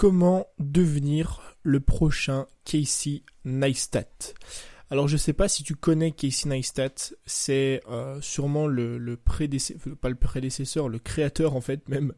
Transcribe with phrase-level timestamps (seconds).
[0.00, 4.32] comment devenir le prochain Casey Neistat.
[4.92, 10.14] Alors je sais pas si tu connais Casey Neistat, c'est euh, sûrement le, prédécesseur, le
[10.16, 12.12] prédécesseur, le créateur en fait même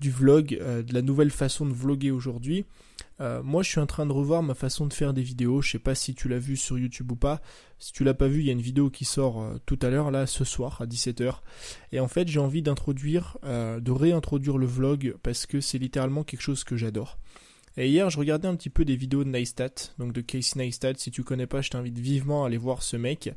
[0.00, 2.64] du vlog, euh, de la nouvelle façon de vlogger aujourd'hui.
[3.20, 5.60] Euh, moi, je suis en train de revoir ma façon de faire des vidéos.
[5.60, 7.42] Je sais pas si tu l'as vu sur YouTube ou pas.
[7.78, 10.10] Si tu l'as pas vu, il y a une vidéo qui sort tout à l'heure,
[10.10, 11.40] là, ce soir, à 17h.
[11.92, 16.40] Et en fait, j'ai envie d'introduire, de réintroduire le vlog parce que c'est littéralement quelque
[16.40, 17.18] chose que j'adore.
[17.76, 20.94] Et hier, je regardais un petit peu des vidéos de Neistat, donc de Casey Neistat.
[20.96, 23.32] Si tu connais pas, je t'invite vivement à aller voir ce mec.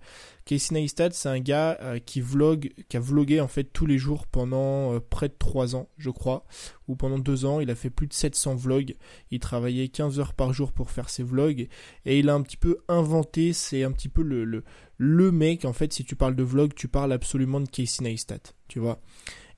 [0.46, 3.98] Casey Neistat, c'est un gars euh, qui vlog, qui a vlogué en fait tous les
[3.98, 6.46] jours pendant euh, près de 3 ans, je crois,
[6.88, 7.60] ou pendant 2 ans.
[7.62, 8.96] Il a fait plus de 700 vlogs.
[9.32, 11.68] Il travaillait 15 heures par jour pour faire ses vlogs.
[12.06, 14.64] Et il a un petit peu inventé, c'est un petit peu le, le,
[14.98, 18.54] le mec, en fait, si tu parles de vlog, tu parles absolument de Casey Neistat,
[18.68, 19.00] tu vois.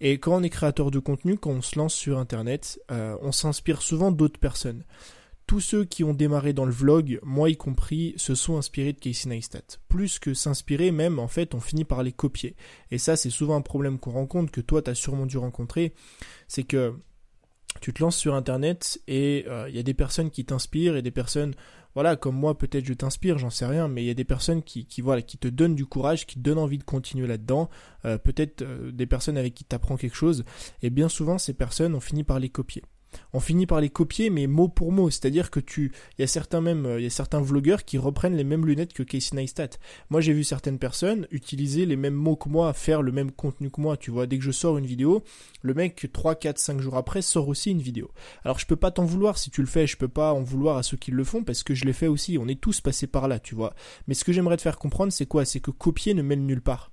[0.01, 3.31] Et quand on est créateur de contenu, quand on se lance sur Internet, euh, on
[3.31, 4.85] s'inspire souvent d'autres personnes.
[5.45, 8.99] Tous ceux qui ont démarré dans le vlog, moi y compris, se sont inspirés de
[8.99, 9.79] Casey Neistat.
[9.87, 12.55] Plus que s'inspirer, même, en fait, on finit par les copier.
[12.91, 15.93] Et ça, c'est souvent un problème qu'on rencontre, que toi, tu as sûrement dû rencontrer.
[16.47, 16.93] C'est que
[17.81, 21.01] tu te lances sur Internet et il euh, y a des personnes qui t'inspirent et
[21.01, 21.55] des personnes
[21.95, 24.63] voilà, comme moi, peut-être je t'inspire, j'en sais rien, mais il y a des personnes
[24.63, 27.69] qui, voilà, qui te donnent du courage, qui te donnent envie de continuer là-dedans,
[28.05, 30.43] euh, peut-être euh, des personnes avec qui tu quelque chose,
[30.81, 32.83] et bien souvent, ces personnes ont fini par les copier
[33.33, 35.09] on finit par les copier, mais mot pour mot.
[35.09, 38.35] C'est-à-dire que tu, il y a certains même, il y a certains vlogueurs qui reprennent
[38.35, 39.69] les mêmes lunettes que Casey Neistat.
[40.09, 43.69] Moi, j'ai vu certaines personnes utiliser les mêmes mots que moi, faire le même contenu
[43.69, 43.97] que moi.
[43.97, 45.23] Tu vois, dès que je sors une vidéo,
[45.61, 48.11] le mec 3, 4, 5 jours après sort aussi une vidéo.
[48.43, 49.87] Alors, je peux pas t'en vouloir si tu le fais.
[49.87, 52.07] Je peux pas en vouloir à ceux qui le font parce que je l'ai fait
[52.07, 52.37] aussi.
[52.37, 53.73] On est tous passés par là, tu vois.
[54.07, 55.45] Mais ce que j'aimerais te faire comprendre, c'est quoi?
[55.45, 56.91] C'est que copier ne mène nulle part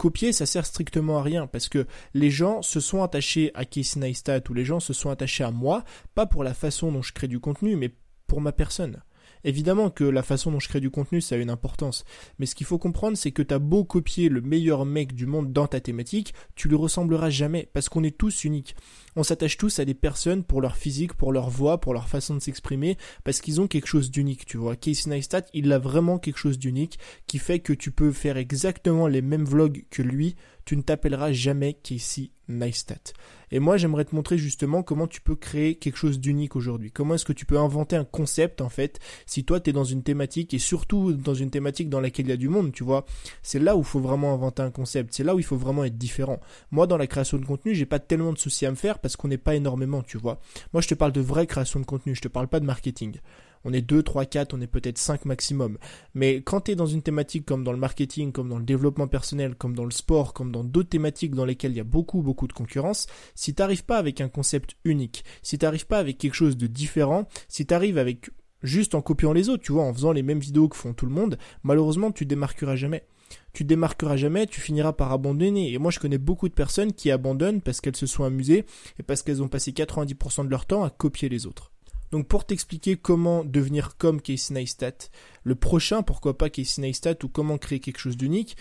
[0.00, 4.00] copier, ça sert strictement à rien parce que les gens se sont attachés à Casey
[4.00, 5.84] Neistat ou les gens se sont attachés à moi,
[6.14, 7.94] pas pour la façon dont je crée du contenu, mais
[8.26, 9.02] pour ma personne.
[9.44, 12.04] Évidemment que la façon dont je crée du contenu, ça a une importance.
[12.38, 15.52] Mais ce qu'il faut comprendre, c'est que t'as beau copier le meilleur mec du monde
[15.52, 18.76] dans ta thématique, tu lui ressembleras jamais, parce qu'on est tous uniques.
[19.16, 22.34] On s'attache tous à des personnes pour leur physique, pour leur voix, pour leur façon
[22.34, 24.76] de s'exprimer, parce qu'ils ont quelque chose d'unique, tu vois.
[24.76, 29.06] Casey Neistat, il a vraiment quelque chose d'unique, qui fait que tu peux faire exactement
[29.06, 33.14] les mêmes vlogs que lui, tu ne t'appelleras jamais Casey Neistat.
[33.52, 36.92] Et moi, j'aimerais te montrer justement comment tu peux créer quelque chose d'unique aujourd'hui.
[36.92, 39.84] Comment est-ce que tu peux inventer un concept, en fait, si toi, tu es dans
[39.84, 42.84] une thématique, et surtout dans une thématique dans laquelle il y a du monde, tu
[42.84, 43.06] vois.
[43.42, 45.14] C'est là où il faut vraiment inventer un concept.
[45.14, 46.40] C'est là où il faut vraiment être différent.
[46.70, 49.16] Moi, dans la création de contenu, j'ai pas tellement de soucis à me faire parce
[49.16, 50.40] qu'on n'est pas énormément, tu vois.
[50.72, 52.14] Moi, je te parle de vraie création de contenu.
[52.14, 53.18] Je te parle pas de marketing
[53.64, 55.78] on est 2, 3, 4, on est peut-être 5 maximum.
[56.14, 59.08] Mais quand tu es dans une thématique comme dans le marketing, comme dans le développement
[59.08, 62.22] personnel, comme dans le sport, comme dans d'autres thématiques dans lesquelles il y a beaucoup,
[62.22, 66.34] beaucoup de concurrence, si t'arrives pas avec un concept unique, si t'arrives pas avec quelque
[66.34, 68.30] chose de différent, si t'arrives avec
[68.62, 71.06] juste en copiant les autres, tu vois, en faisant les mêmes vidéos que font tout
[71.06, 73.04] le monde, malheureusement, tu démarqueras jamais.
[73.52, 75.72] Tu démarqueras jamais, tu finiras par abandonner.
[75.72, 78.64] Et moi, je connais beaucoup de personnes qui abandonnent parce qu'elles se sont amusées
[78.98, 81.72] et parce qu'elles ont passé 90% de leur temps à copier les autres.
[82.10, 85.10] Donc pour t'expliquer comment devenir comme Casey Neistat,
[85.44, 88.56] le prochain, pourquoi pas Casey Neistat, ou comment créer quelque chose d'unique,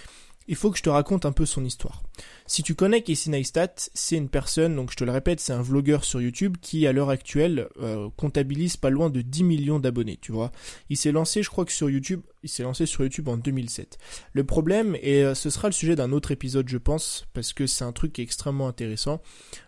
[0.49, 2.01] il faut que je te raconte un peu son histoire.
[2.47, 5.61] Si tu connais Casey Neistat, c'est une personne, donc je te le répète, c'est un
[5.61, 10.17] vlogueur sur YouTube qui à l'heure actuelle euh, comptabilise pas loin de 10 millions d'abonnés,
[10.19, 10.51] tu vois.
[10.89, 13.99] Il s'est lancé, je crois que sur YouTube, il s'est lancé sur YouTube en 2007.
[14.33, 17.67] Le problème, et euh, ce sera le sujet d'un autre épisode je pense, parce que
[17.67, 19.21] c'est un truc qui est extrêmement intéressant,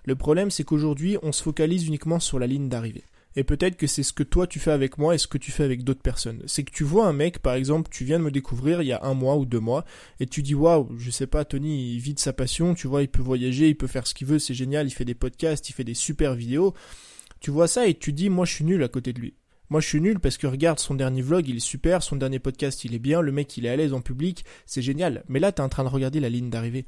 [0.05, 3.03] le problème c'est qu'aujourd'hui on se focalise uniquement sur la ligne d'arrivée.
[3.35, 5.51] Et peut-être que c'est ce que toi tu fais avec moi et ce que tu
[5.51, 6.41] fais avec d'autres personnes.
[6.47, 8.91] C'est que tu vois un mec, par exemple, tu viens de me découvrir il y
[8.91, 9.85] a un mois ou deux mois,
[10.19, 13.01] et tu dis waouh, je sais pas, Tony, il vit de sa passion, tu vois,
[13.01, 15.69] il peut voyager, il peut faire ce qu'il veut, c'est génial, il fait des podcasts,
[15.69, 16.73] il fait des super vidéos.
[17.39, 19.33] Tu vois ça et tu dis moi je suis nul à côté de lui.
[19.69, 22.37] Moi je suis nul parce que regarde son dernier vlog, il est super, son dernier
[22.37, 25.23] podcast il est bien, le mec il est à l'aise en public, c'est génial.
[25.27, 26.85] Mais là t'es en train de regarder la ligne d'arrivée.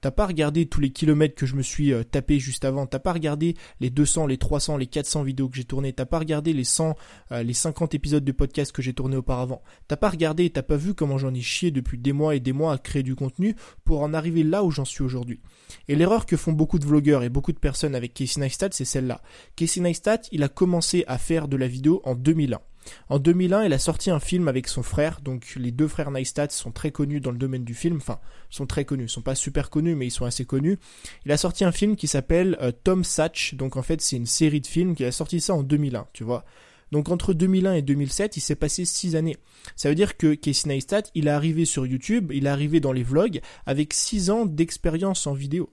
[0.00, 2.86] T'as pas regardé tous les kilomètres que je me suis euh, tapé juste avant.
[2.86, 5.92] T'as pas regardé les 200, les 300, les 400 vidéos que j'ai tournées.
[5.92, 6.94] T'as pas regardé les 100,
[7.32, 9.62] euh, les 50 épisodes de podcast que j'ai tournés auparavant.
[9.88, 12.52] T'as pas regardé, t'as pas vu comment j'en ai chié depuis des mois et des
[12.52, 15.40] mois à créer du contenu pour en arriver là où j'en suis aujourd'hui.
[15.88, 18.84] Et l'erreur que font beaucoup de vlogueurs et beaucoup de personnes avec Casey Neistat, c'est
[18.84, 19.20] celle-là.
[19.56, 22.60] Casey Neistat, il a commencé à faire de la vidéo en 2001.
[23.08, 26.50] En 2001, il a sorti un film avec son frère, donc les deux frères Neistat
[26.50, 28.18] sont très connus dans le domaine du film, enfin,
[28.50, 30.78] sont très connus, ils sont pas super connus, mais ils sont assez connus.
[31.24, 34.26] Il a sorti un film qui s'appelle euh, Tom Satch, donc en fait c'est une
[34.26, 36.44] série de films qui a sorti ça en 2001, tu vois.
[36.92, 39.36] Donc entre 2001 et 2007, il s'est passé 6 années.
[39.76, 42.92] Ça veut dire que Casey Neistat, il est arrivé sur YouTube, il est arrivé dans
[42.92, 45.68] les vlogs avec 6 ans d'expérience en vidéo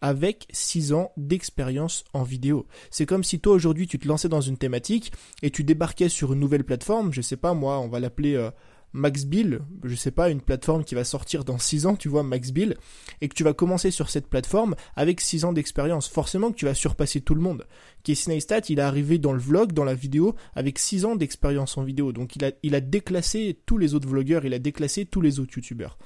[0.00, 2.66] avec 6 ans d'expérience en vidéo.
[2.90, 5.12] C'est comme si toi aujourd'hui tu te lançais dans une thématique
[5.42, 8.50] et tu débarquais sur une nouvelle plateforme, je sais pas moi, on va l'appeler euh,
[8.92, 12.22] Max Bill, je sais pas, une plateforme qui va sortir dans 6 ans, tu vois,
[12.22, 12.76] Max Bill,
[13.20, 16.08] et que tu vas commencer sur cette plateforme avec 6 ans d'expérience.
[16.08, 17.66] Forcément que tu vas surpasser tout le monde.
[18.02, 21.76] Casey Neistat, il est arrivé dans le vlog, dans la vidéo, avec 6 ans d'expérience
[21.76, 22.12] en vidéo.
[22.12, 25.38] Donc il a, il a déclassé tous les autres vlogueurs, il a déclassé tous les
[25.38, 25.98] autres youtubeurs.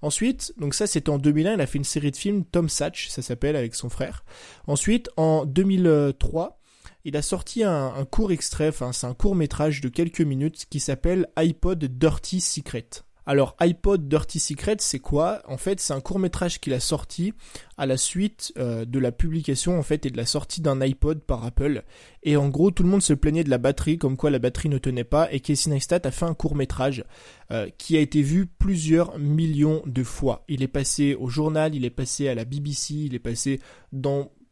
[0.00, 3.08] Ensuite, donc ça c'était en 2001, il a fait une série de films, Tom Satch,
[3.08, 4.24] ça s'appelle, avec son frère.
[4.66, 6.60] Ensuite, en 2003,
[7.04, 10.78] il a sorti un, court extrait, enfin c'est un court métrage de quelques minutes qui
[10.78, 12.88] s'appelle iPod Dirty Secret.
[13.28, 15.42] Alors iPod Dirty Secret, c'est quoi?
[15.46, 17.34] En fait, c'est un court métrage qu'il a sorti
[17.76, 21.20] à la suite euh, de la publication en fait et de la sortie d'un iPod
[21.20, 21.82] par Apple.
[22.22, 24.70] Et en gros, tout le monde se plaignait de la batterie, comme quoi la batterie
[24.70, 25.30] ne tenait pas.
[25.30, 27.04] Et Casey Neistat a fait un court métrage
[27.50, 30.46] euh, qui a été vu plusieurs millions de fois.
[30.48, 33.60] Il est passé au journal, il est passé à la BBC, il est passé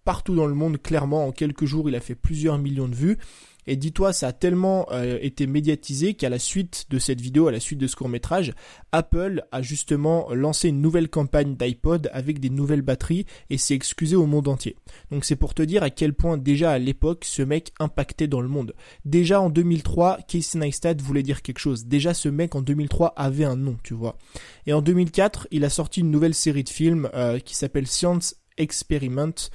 [0.04, 3.18] partout dans le monde, clairement, en quelques jours, il a fait plusieurs millions de vues.
[3.66, 7.52] Et dis-toi, ça a tellement euh, été médiatisé qu'à la suite de cette vidéo, à
[7.52, 8.52] la suite de ce court métrage,
[8.92, 14.16] Apple a justement lancé une nouvelle campagne d'iPod avec des nouvelles batteries et s'est excusé
[14.16, 14.76] au monde entier.
[15.10, 18.40] Donc c'est pour te dire à quel point déjà à l'époque ce mec impactait dans
[18.40, 18.74] le monde.
[19.04, 21.86] Déjà en 2003, Casey Neistat voulait dire quelque chose.
[21.86, 24.16] Déjà ce mec en 2003 avait un nom, tu vois.
[24.66, 28.36] Et en 2004, il a sorti une nouvelle série de films euh, qui s'appelle Science
[28.58, 29.50] Experiment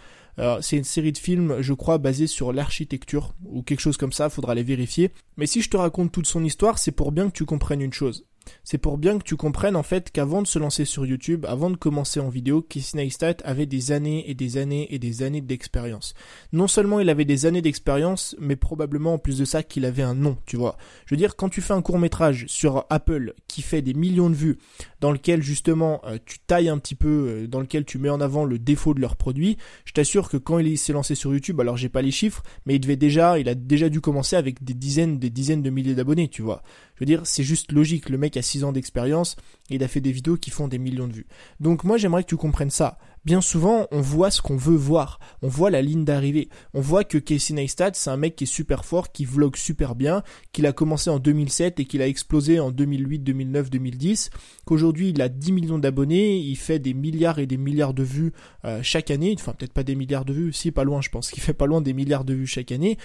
[0.62, 4.30] c'est une série de films, je crois, basée sur l'architecture, ou quelque chose comme ça,
[4.30, 5.12] faudra les vérifier.
[5.38, 7.94] Mais si je te raconte toute son histoire, c'est pour bien que tu comprennes une
[7.94, 8.26] chose.
[8.64, 11.70] C'est pour bien que tu comprennes en fait qu'avant de se lancer sur YouTube, avant
[11.70, 15.42] de commencer en vidéo, Casey Neistat avait des années et des années et des années
[15.42, 16.14] d'expérience.
[16.54, 20.04] Non seulement il avait des années d'expérience, mais probablement en plus de ça qu'il avait
[20.04, 20.78] un nom, tu vois.
[21.06, 24.30] Je veux dire, quand tu fais un court métrage sur Apple qui fait des millions
[24.30, 24.58] de vues,
[25.00, 28.22] dans lequel justement euh, tu tailles un petit peu, euh, dans lequel tu mets en
[28.22, 31.60] avant le défaut de leurs produits, je t'assure que quand il s'est lancé sur YouTube,
[31.60, 34.64] alors j'ai pas les chiffres, mais il devait déjà, il a déjà dû commencer avec
[34.64, 36.62] des dizaines, des dizaines de milliers d'abonnés, tu vois.
[37.02, 39.36] Veux dire, c'est juste logique, le mec a 6 ans d'expérience,
[39.72, 41.26] et il a fait des vidéos qui font des millions de vues.
[41.60, 43.00] Donc moi j'aimerais que tu comprennes ça.
[43.24, 45.20] Bien souvent, on voit ce qu'on veut voir.
[45.44, 46.50] On voit la ligne d'arrivée.
[46.74, 49.94] On voit que Casey Neistat, c'est un mec qui est super fort, qui vlog super
[49.94, 50.24] bien,
[50.54, 54.32] qu'il a commencé en 2007 et qu'il a explosé en 2008, 2009, 2010,
[54.66, 58.34] qu'aujourd'hui il a 10 millions d'abonnés, il fait des milliards et des milliards de vues
[58.66, 61.30] euh, chaque année, enfin peut-être pas des milliards de vues, si pas loin je pense,
[61.30, 62.98] qu'il fait pas loin des milliards de vues chaque année.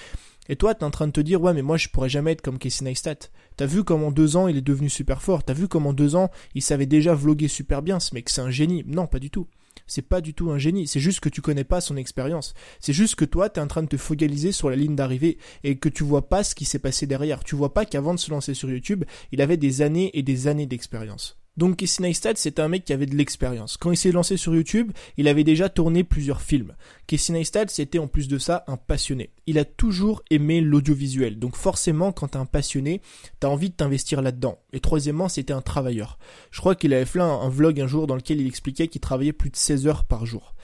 [0.49, 2.41] Et toi, t'es en train de te dire, ouais, mais moi, je pourrais jamais être
[2.41, 3.17] comme Casey Neistat.
[3.57, 5.43] T'as vu comment en deux ans, il est devenu super fort.
[5.43, 7.99] T'as vu comment en deux ans, il savait déjà vloguer super bien.
[7.99, 8.85] Ce mec, c'est un génie.
[8.87, 9.49] Non, pas du tout.
[9.87, 10.87] C'est pas du tout un génie.
[10.87, 12.55] C'est juste que tu connais pas son expérience.
[12.81, 15.79] C'est juste que toi, t'es en train de te focaliser sur la ligne d'arrivée et
[15.79, 17.45] que tu vois pas ce qui s'est passé derrière.
[17.45, 20.49] Tu vois pas qu'avant de se lancer sur YouTube, il avait des années et des
[20.49, 21.39] années d'expérience.
[21.57, 23.77] Donc Casey Neistat, c'est un mec qui avait de l'expérience.
[23.79, 26.75] Quand il s'est lancé sur YouTube, il avait déjà tourné plusieurs films.
[27.07, 29.31] Casey Neistat, c'était en plus de ça un passionné.
[29.47, 31.39] Il a toujours aimé l'audiovisuel.
[31.39, 33.01] Donc forcément, quand t'es un passionné,
[33.41, 34.59] t'as envie de t'investir là-dedans.
[34.73, 36.19] Et troisièmement, c'était un travailleur.
[36.51, 39.33] Je crois qu'il avait fait un, vlog un jour dans lequel il expliquait qu'il travaillait
[39.33, 40.55] plus de 16 heures par jour.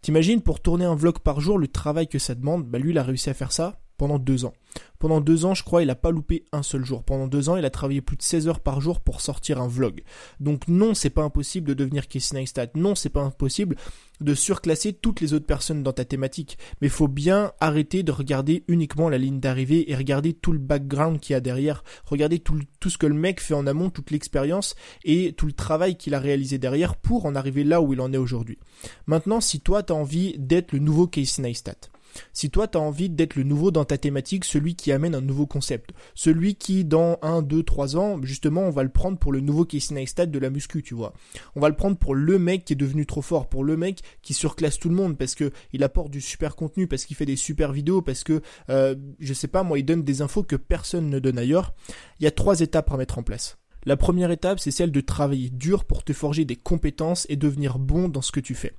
[0.00, 2.98] T'imagines, pour tourner un vlog par jour, le travail que ça demande, bah lui, il
[2.98, 4.54] a réussi à faire ça pendant deux ans.
[4.98, 7.04] Pendant deux ans, je crois, il n'a pas loupé un seul jour.
[7.04, 9.68] Pendant deux ans, il a travaillé plus de 16 heures par jour pour sortir un
[9.68, 10.04] vlog.
[10.40, 12.68] Donc non, c'est pas impossible de devenir Casey Neistat.
[12.74, 13.76] Non, c'est pas impossible
[14.22, 16.56] de surclasser toutes les autres personnes dans ta thématique.
[16.80, 21.20] Mais faut bien arrêter de regarder uniquement la ligne d'arrivée et regarder tout le background
[21.20, 21.84] qu'il y a derrière.
[22.06, 25.96] Regarder tout, ce que le mec fait en amont, toute l'expérience et tout le travail
[25.98, 28.58] qu'il a réalisé derrière pour en arriver là où il en est aujourd'hui.
[29.06, 31.89] Maintenant, si toi, tu as envie d'être le nouveau Casey Neistat,
[32.32, 35.20] si toi, tu as envie d'être le nouveau dans ta thématique, celui qui amène un
[35.20, 39.32] nouveau concept, celui qui, dans 1, 2, 3 ans, justement, on va le prendre pour
[39.32, 41.12] le nouveau Casey Neistat de la muscu, tu vois.
[41.56, 44.00] On va le prendre pour le mec qui est devenu trop fort, pour le mec
[44.22, 47.26] qui surclasse tout le monde parce que il apporte du super contenu, parce qu'il fait
[47.26, 50.56] des super vidéos, parce que, euh, je sais pas, moi, il donne des infos que
[50.56, 51.74] personne ne donne ailleurs.
[52.18, 53.59] Il y a trois étapes à mettre en place.
[53.86, 57.78] La première étape, c'est celle de travailler dur pour te forger des compétences et devenir
[57.78, 58.74] bon dans ce que tu fais.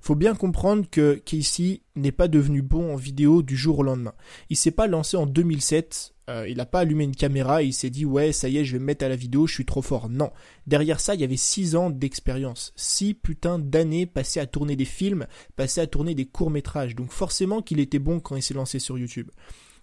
[0.00, 4.14] Faut bien comprendre que Casey n'est pas devenu bon en vidéo du jour au lendemain.
[4.50, 7.90] Il s'est pas lancé en 2007, euh, il n'a pas allumé une caméra il s'est
[7.90, 9.82] dit ouais ça y est je vais me mettre à la vidéo, je suis trop
[9.82, 10.08] fort.
[10.08, 10.30] Non,
[10.66, 14.84] derrière ça il y avait 6 ans d'expérience, 6 putains d'années passées à tourner des
[14.84, 16.94] films, passées à tourner des courts métrages.
[16.94, 19.30] Donc forcément qu'il était bon quand il s'est lancé sur YouTube.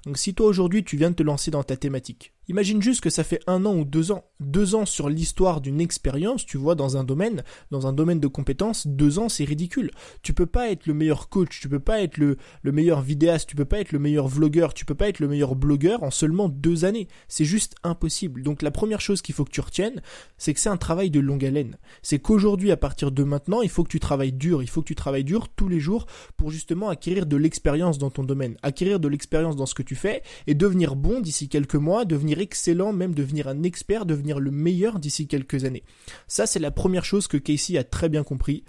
[0.05, 3.11] Donc si toi aujourd'hui tu viens de te lancer dans ta thématique, Imagine juste que
[3.11, 4.25] ça fait un an ou deux ans.
[4.39, 8.27] Deux ans sur l'histoire d'une expérience, tu vois, dans un domaine, dans un domaine de
[8.27, 9.91] compétences, deux ans c'est ridicule.
[10.23, 13.49] Tu peux pas être le meilleur coach, tu peux pas être le, le meilleur vidéaste,
[13.49, 16.09] tu peux pas être le meilleur vlogueur, tu peux pas être le meilleur blogueur en
[16.09, 17.07] seulement deux années.
[17.27, 18.41] C'est juste impossible.
[18.41, 20.01] Donc la première chose qu'il faut que tu retiennes,
[20.39, 21.77] c'est que c'est un travail de longue haleine.
[22.01, 24.87] C'est qu'aujourd'hui, à partir de maintenant, il faut que tu travailles dur, il faut que
[24.87, 28.99] tu travailles dur tous les jours pour justement acquérir de l'expérience dans ton domaine, acquérir
[28.99, 32.93] de l'expérience dans ce que tu fais et devenir bon d'ici quelques mois, devenir excellent,
[32.93, 35.83] même devenir un expert, devenir le meilleur d'ici quelques années.
[36.27, 38.63] Ça, c'est la première chose que Casey a très bien compris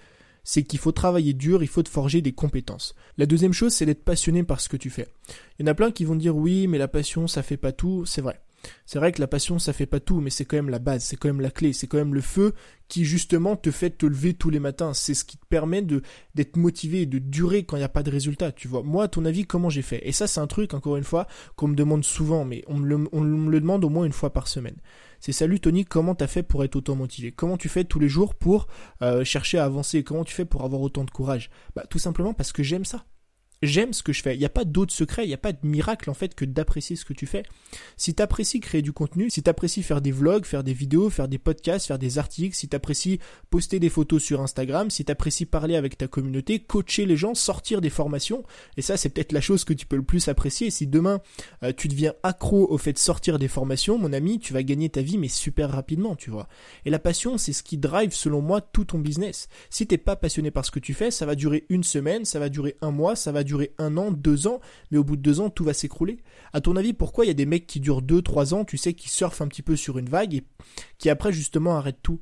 [0.44, 2.94] c'est qu'il faut travailler dur, il faut te forger des compétences.
[3.18, 5.06] La deuxième chose, c'est d'être passionné par ce que tu fais.
[5.58, 7.72] Il y en a plein qui vont dire oui, mais la passion, ça fait pas
[7.72, 8.40] tout, c'est vrai.
[8.86, 11.04] C'est vrai que la passion, ça fait pas tout, mais c'est quand même la base,
[11.04, 12.54] c'est quand même la clé, c'est quand même le feu
[12.88, 14.92] qui justement te fait te lever tous les matins.
[14.94, 16.02] C'est ce qui te permet de
[16.34, 18.52] d'être motivé de durer quand il n'y a pas de résultat.
[18.52, 20.00] Tu vois, moi, à ton avis, comment j'ai fait?
[20.06, 21.26] Et ça, c'est un truc, encore une fois,
[21.56, 24.12] qu'on me demande souvent, mais on me, le, on me le demande au moins une
[24.12, 24.76] fois par semaine.
[25.20, 28.08] C'est salut Tony, comment t'as fait pour être autant motivé Comment tu fais tous les
[28.08, 28.68] jours pour
[29.02, 30.02] euh, chercher à avancer?
[30.02, 31.50] Comment tu fais pour avoir autant de courage?
[31.76, 33.04] Bah tout simplement parce que j'aime ça
[33.62, 34.34] j'aime ce que je fais.
[34.34, 36.44] Il n'y a pas d'autre secret, il n'y a pas de miracle en fait que
[36.44, 37.42] d'apprécier ce que tu fais.
[37.96, 41.10] Si tu apprécies créer du contenu, si tu apprécies faire des vlogs, faire des vidéos,
[41.10, 45.04] faire des podcasts, faire des articles, si tu apprécies poster des photos sur Instagram, si
[45.04, 48.44] tu apprécies parler avec ta communauté, coacher les gens, sortir des formations,
[48.76, 50.70] et ça c'est peut-être la chose que tu peux le plus apprécier.
[50.70, 51.20] Si demain
[51.62, 54.88] euh, tu deviens accro au fait de sortir des formations, mon ami, tu vas gagner
[54.88, 56.48] ta vie mais super rapidement, tu vois.
[56.84, 59.48] Et la passion, c'est ce qui drive selon moi tout ton business.
[59.68, 62.38] Si t'es pas passionné par ce que tu fais, ça va durer une semaine, ça
[62.38, 65.16] va durer un mois, ça va durer durer un an, deux ans, mais au bout
[65.16, 66.18] de deux ans, tout va s'écrouler.
[66.52, 68.76] À ton avis, pourquoi il y a des mecs qui durent deux, trois ans, tu
[68.76, 70.44] sais, qui surfent un petit peu sur une vague et
[70.98, 72.20] qui après justement arrêtent tout?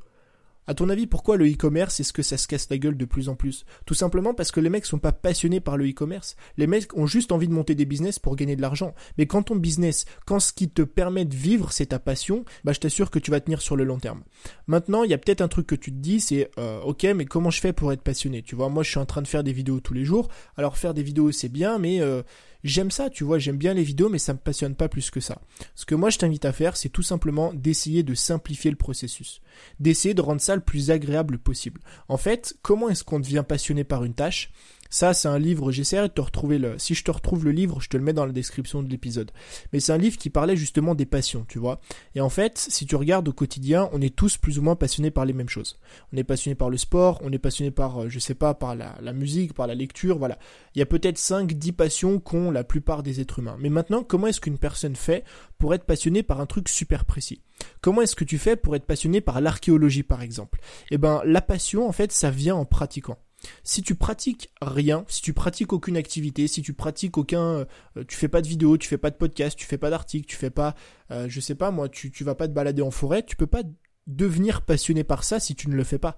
[0.69, 3.31] À ton avis, pourquoi le e-commerce est-ce que ça se casse la gueule de plus
[3.31, 3.65] en plus?
[3.87, 6.37] Tout simplement parce que les mecs sont pas passionnés par le e-commerce.
[6.59, 8.95] Les mecs ont juste envie de monter des business pour gagner de l'argent.
[9.17, 12.75] Mais quand ton business, quand ce qui te permet de vivre, c'est ta passion, bah
[12.75, 14.23] je t'assure que tu vas tenir sur le long terme.
[14.67, 17.25] Maintenant, il y a peut-être un truc que tu te dis, c'est euh, ok, mais
[17.25, 18.43] comment je fais pour être passionné?
[18.43, 20.29] Tu vois, moi je suis en train de faire des vidéos tous les jours.
[20.59, 22.23] Alors faire des vidéos c'est bien, mais euh,
[22.65, 25.21] j'aime ça, tu vois, j'aime bien les vidéos, mais ça me passionne pas plus que
[25.21, 25.41] ça.
[25.75, 29.41] Ce que moi je t'invite à faire, c'est tout simplement d'essayer de simplifier le processus,
[29.81, 31.81] d'essayer de rendre ça le plus agréable possible.
[32.09, 34.51] En fait, comment est-ce qu'on devient passionné par une tâche?
[34.91, 37.81] Ça, c'est un livre, j'essaierai de te retrouver le, si je te retrouve le livre,
[37.81, 39.31] je te le mets dans la description de l'épisode.
[39.73, 41.81] Mais c'est un livre qui parlait justement des passions, tu vois.
[42.15, 45.11] Et en fait, si tu regardes au quotidien, on est tous plus ou moins passionnés
[45.11, 45.79] par les mêmes choses.
[46.13, 48.75] On est passionné par le sport, on est passionné par, euh, je sais pas, par
[48.75, 50.39] la, musique, par la lecture, voilà.
[50.75, 53.57] Il y a peut-être 5, 10 passions qu'ont la plupart des êtres humains.
[53.61, 55.25] Mais maintenant, comment est-ce qu'une personne fait
[55.59, 57.43] pour être passionné par un truc super précis?
[57.81, 60.61] Comment est-ce que tu fais pour être passionné par l'archéologie, par exemple?
[60.91, 63.19] Eh ben, la passion, en fait, ça vient en pratiquant.
[63.65, 67.65] Si tu pratiques rien, si tu pratiques aucune activité, si tu pratiques aucun, euh,
[68.07, 70.37] tu fais pas de vidéo, tu fais pas de podcast, tu fais pas d'article, tu
[70.37, 70.75] fais pas,
[71.11, 73.47] euh, je sais pas moi, tu tu vas pas te balader en forêt, tu peux
[73.47, 73.63] pas
[74.07, 76.17] devenir passionné par ça si tu ne le fais pas.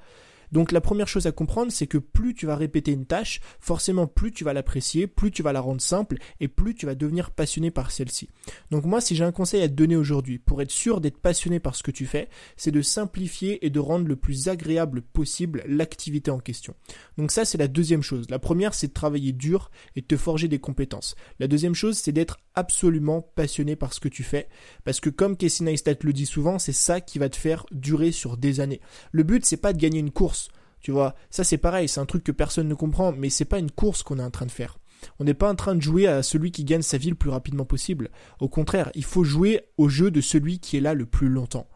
[0.52, 4.07] Donc la première chose à comprendre, c'est que plus tu vas répéter une tâche, forcément
[4.07, 7.30] plus tu vas l'apprécier, plus tu vas la rendre simple et plus tu vas devenir
[7.30, 8.28] passionné par celle-ci.
[8.71, 11.61] Donc moi, si j'ai un conseil à te donner aujourd'hui pour être sûr d'être passionné
[11.61, 15.62] par ce que tu fais, c'est de simplifier et de rendre le plus agréable possible
[15.66, 16.75] l'activité en question.
[17.16, 18.28] Donc ça, c'est la deuxième chose.
[18.30, 21.14] La première, c'est de travailler dur et de te forger des compétences.
[21.38, 24.49] La deuxième chose, c'est d'être absolument passionné par ce que tu fais.
[24.85, 28.12] Parce que comme Casey Neistat le dit souvent, c'est ça qui va te faire durer
[28.12, 28.80] sur des années.
[29.12, 30.40] Le but, c'est pas de gagner une course.
[30.81, 33.59] Tu vois, ça c'est pareil, c'est un truc que personne ne comprend, mais c'est pas
[33.59, 34.79] une course qu'on est en train de faire.
[35.19, 37.31] On n'est pas en train de jouer à celui qui gagne sa vie le plus
[37.31, 38.11] rapidement possible.
[38.39, 41.67] Au contraire, il faut jouer au jeu de celui qui est là le plus longtemps.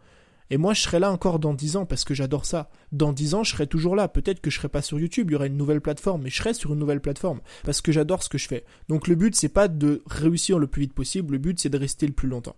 [0.50, 2.68] Et moi, je serai là encore dans dix ans parce que j'adore ça.
[2.92, 4.08] Dans dix ans, je serai toujours là.
[4.08, 6.36] Peut-être que je serai pas sur YouTube, il y aura une nouvelle plateforme, mais je
[6.36, 8.64] serai sur une nouvelle plateforme parce que j'adore ce que je fais.
[8.88, 11.78] Donc le but, c'est pas de réussir le plus vite possible, le but, c'est de
[11.78, 12.56] rester le plus longtemps.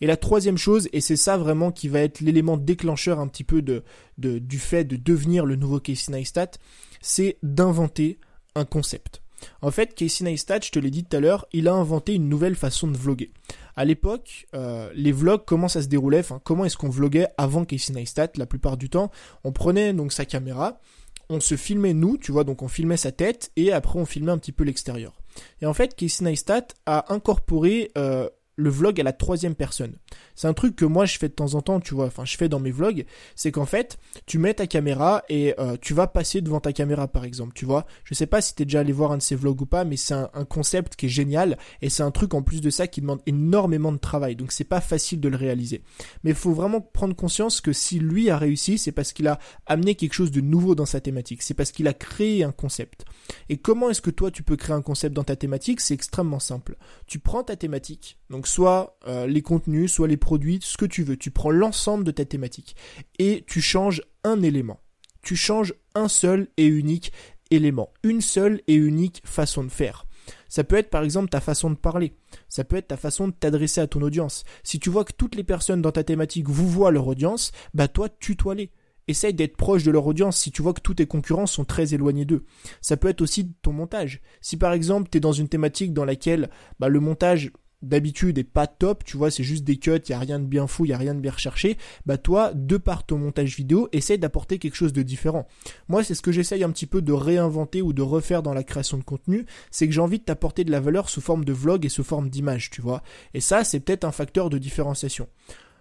[0.00, 3.44] Et la troisième chose, et c'est ça vraiment qui va être l'élément déclencheur un petit
[3.44, 3.84] peu de,
[4.18, 6.52] de, du fait de devenir le nouveau Casey Neistat,
[7.00, 8.18] c'est d'inventer
[8.54, 9.22] un concept.
[9.62, 12.28] En fait, Casey Neistat, je te l'ai dit tout à l'heure, il a inventé une
[12.28, 13.32] nouvelle façon de vloguer.
[13.76, 17.92] À l'époque, euh, les vlogs, comment ça se déroulait, comment est-ce qu'on vloguait avant Casey
[17.92, 19.10] Neistat La plupart du temps,
[19.44, 20.80] on prenait donc sa caméra,
[21.28, 24.32] on se filmait nous, tu vois, donc on filmait sa tête, et après on filmait
[24.32, 25.12] un petit peu l'extérieur.
[25.60, 29.96] Et en fait, Casey Neistat a incorporé euh, le vlog à la troisième personne.
[30.34, 32.36] C'est un truc que moi je fais de temps en temps, tu vois, enfin je
[32.36, 36.06] fais dans mes vlogs, c'est qu'en fait, tu mets ta caméra et euh, tu vas
[36.06, 37.86] passer devant ta caméra par exemple, tu vois.
[38.04, 39.96] Je sais pas si t'es déjà allé voir un de ces vlogs ou pas, mais
[39.96, 43.00] c'est un, concept qui est génial et c'est un truc en plus de ça qui
[43.00, 45.82] demande énormément de travail, donc c'est pas facile de le réaliser.
[46.24, 49.38] Mais il faut vraiment prendre conscience que si lui a réussi, c'est parce qu'il a
[49.66, 53.04] amené quelque chose de nouveau dans sa thématique, c'est parce qu'il a créé un concept.
[53.48, 55.80] Et comment est-ce que toi tu peux créer un concept dans ta thématique?
[55.80, 56.76] C'est extrêmement simple.
[57.06, 61.02] Tu prends ta thématique, donc Soit euh, les contenus, soit les produits, ce que tu
[61.02, 61.16] veux.
[61.16, 62.76] Tu prends l'ensemble de ta thématique
[63.18, 64.78] et tu changes un élément.
[65.22, 67.12] Tu changes un seul et unique
[67.50, 70.06] élément, une seule et unique façon de faire.
[70.48, 72.14] Ça peut être par exemple ta façon de parler,
[72.48, 74.44] ça peut être ta façon de t'adresser à ton audience.
[74.62, 77.88] Si tu vois que toutes les personnes dans ta thématique vous voient leur audience, bah
[77.88, 78.70] toi tutoie-les.
[79.08, 81.94] Essaye d'être proche de leur audience si tu vois que tous tes concurrents sont très
[81.94, 82.44] éloignés d'eux.
[82.80, 84.20] Ça peut être aussi ton montage.
[84.40, 87.52] Si par exemple tu es dans une thématique dans laquelle bah, le montage
[87.86, 90.44] d'habitude est pas top, tu vois, c'est juste des cuts, il y a rien de
[90.44, 93.56] bien fou, il y a rien de bien recherché, bah toi, de par ton montage
[93.56, 95.46] vidéo, essaye d'apporter quelque chose de différent.
[95.88, 98.64] Moi, c'est ce que j'essaye un petit peu de réinventer ou de refaire dans la
[98.64, 101.52] création de contenu, c'est que j'ai envie de t'apporter de la valeur sous forme de
[101.52, 103.02] vlog et sous forme d'image, tu vois.
[103.34, 105.28] Et ça, c'est peut-être un facteur de différenciation.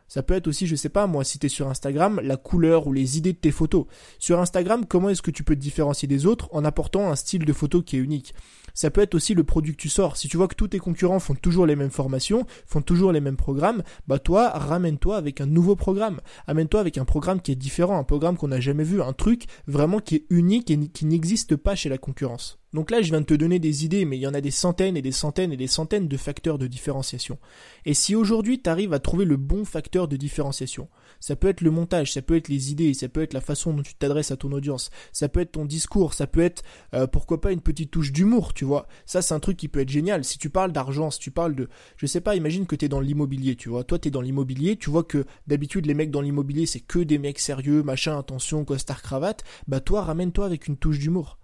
[0.08, 2.94] Ça peut être aussi, je sais pas, moi, si t'es sur Instagram, la couleur ou
[2.94, 3.86] les idées de tes photos.
[4.20, 7.44] Sur Instagram, comment est-ce que tu peux te différencier des autres en apportant un style
[7.44, 8.34] de photo qui est unique?
[8.76, 10.18] Ça peut être aussi le produit que tu sors.
[10.18, 13.22] Si tu vois que tous tes concurrents font toujours les mêmes formations, font toujours les
[13.22, 16.22] mêmes programmes, bah toi, ramène-toi avec un nouveau programme.
[16.46, 19.46] Amène-toi avec un programme qui est différent, un programme qu'on n'a jamais vu, un truc
[19.66, 22.60] vraiment qui est unique et qui n'existe pas chez la concurrence.
[22.76, 24.52] Donc là, je viens de te donner des idées, mais il y en a des
[24.52, 27.40] centaines et des centaines et des centaines de facteurs de différenciation.
[27.86, 30.90] Et si aujourd'hui tu arrives à trouver le bon facteur de différenciation,
[31.22, 33.72] ça peut être le montage, ça peut être les idées, ça peut être la façon
[33.72, 36.64] dont tu t'adresses à ton audience, ça peut être ton discours, ça peut être
[36.94, 38.88] euh, pourquoi pas une petite touche d'humour, tu vois.
[39.06, 40.24] Ça c'est un truc qui peut être génial.
[40.26, 42.90] Si tu parles d'argent, si tu parles de je sais pas, imagine que tu es
[42.90, 43.84] dans l'immobilier, tu vois.
[43.84, 47.00] Toi tu es dans l'immobilier, tu vois que d'habitude les mecs dans l'immobilier c'est que
[47.00, 51.38] des mecs sérieux, machin, attention, costard cravate, bah toi ramène-toi avec une touche d'humour.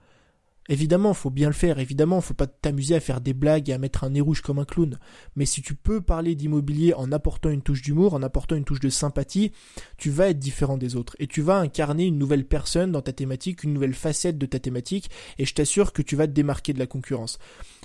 [0.70, 3.80] Évidemment, faut bien le faire, évidemment, faut pas t'amuser à faire des blagues et à
[3.80, 5.00] mettre un nez rouge comme un clown.
[5.36, 8.80] Mais si tu peux parler d'immobilier en apportant une touche d'humour, en apportant une touche
[8.80, 9.52] de sympathie,
[9.98, 11.16] tu vas être différent des autres.
[11.20, 14.60] Et tu vas incarner une nouvelle personne dans ta thématique, une nouvelle facette de ta
[14.60, 17.40] thématique, et je t'assure que tu vas te démarquer de la concurrence.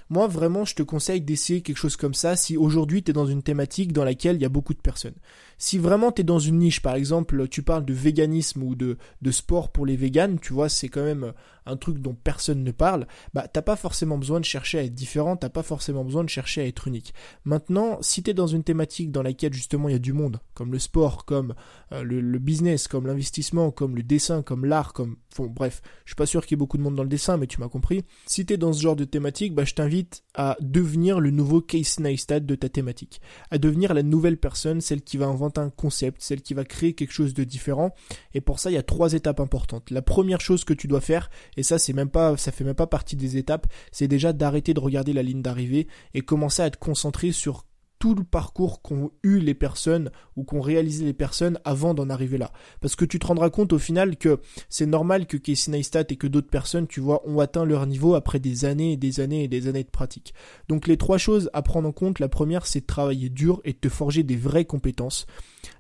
[0.09, 3.27] Moi, vraiment, je te conseille d'essayer quelque chose comme ça si aujourd'hui tu es dans
[3.27, 5.17] une thématique dans laquelle il y a beaucoup de personnes.
[5.59, 8.99] Si vraiment tu es dans une niche, par exemple, tu parles de véganisme ou de,
[9.23, 11.33] de sport pour les véganes, tu vois, c'est quand même
[11.67, 14.95] un truc dont personne ne parle, bah t'as pas forcément besoin de chercher à être
[14.95, 17.15] différent, t'as pas forcément besoin de chercher à être unique.
[17.45, 20.41] Maintenant, si tu es dans une thématique dans laquelle justement il y a du monde,
[20.55, 21.55] comme le sport, comme
[21.93, 25.17] euh, le, business, comme l'investissement, comme le dessin, comme l'art, comme...
[25.37, 27.37] Bon, bref, je suis pas sûr qu'il y ait beaucoup de monde dans le dessin,
[27.37, 28.05] mais tu m'as compris.
[28.27, 31.61] Si tu es dans ce genre de thématique, bah je t'invite à devenir le nouveau
[31.61, 33.21] Case Neistat de ta thématique,
[33.51, 36.95] à devenir la nouvelle personne, celle qui va inventer un concept, celle qui va créer
[36.95, 37.95] quelque chose de différent.
[38.33, 39.91] Et pour ça, il y a trois étapes importantes.
[39.91, 42.75] La première chose que tu dois faire, et ça c'est même pas, ça fait même
[42.75, 46.71] pas partie des étapes, c'est déjà d'arrêter de regarder la ligne d'arrivée et commencer à
[46.71, 47.65] te concentrer sur
[47.99, 52.39] tout le parcours qu'ont eu les personnes ou qu'ont réalisé les personnes avant d'en arriver
[52.39, 52.53] là.
[52.81, 56.17] Parce que tu te rendras compte au final que c'est normal que Casey Neistat et
[56.17, 59.45] que d'autres personnes, tu vois, ont atteint leur niveau après des années et des années
[59.45, 60.35] et des années de pratique.
[60.69, 63.73] Donc les trois choses à prendre en compte, la première c'est de travailler dur et
[63.73, 65.27] de te forger des vraies compétences.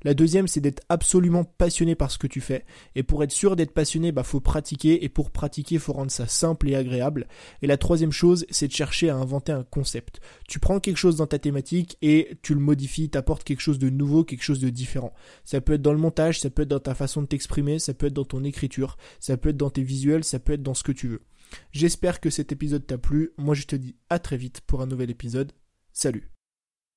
[0.03, 2.65] La deuxième, c'est d'être absolument passionné par ce que tu fais.
[2.95, 5.05] Et pour être sûr d'être passionné, bah faut pratiquer.
[5.05, 7.27] Et pour pratiquer, faut rendre ça simple et agréable.
[7.63, 10.21] Et la troisième chose, c'est de chercher à inventer un concept.
[10.49, 13.91] Tu prends quelque chose dans ta thématique et tu le modifies, t'apportes quelque chose de
[13.91, 15.13] nouveau, quelque chose de différent.
[15.45, 17.95] Ça peut être dans le montage, ça peut être dans ta façon de t'exprimer, ça
[17.95, 20.75] peut être dans ton écriture, ça peut être dans tes visuels, ça peut être dans
[20.75, 21.23] ce que tu veux.
[21.73, 23.33] J'espère que cet épisode t'a plu.
[23.39, 25.51] Moi, je te dis à très vite pour un nouvel épisode.
[25.93, 26.36] Salut